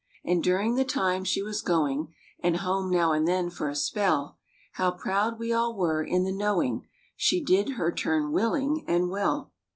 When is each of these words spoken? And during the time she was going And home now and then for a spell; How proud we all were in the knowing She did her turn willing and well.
And 0.25 0.43
during 0.43 0.73
the 0.77 0.83
time 0.83 1.23
she 1.23 1.43
was 1.43 1.61
going 1.61 2.11
And 2.39 2.57
home 2.57 2.89
now 2.89 3.11
and 3.11 3.27
then 3.27 3.51
for 3.51 3.69
a 3.69 3.75
spell; 3.75 4.39
How 4.71 4.89
proud 4.89 5.37
we 5.37 5.53
all 5.53 5.75
were 5.77 6.03
in 6.03 6.23
the 6.23 6.33
knowing 6.33 6.87
She 7.15 7.39
did 7.39 7.73
her 7.75 7.91
turn 7.91 8.31
willing 8.31 8.83
and 8.87 9.09
well. 9.11 9.51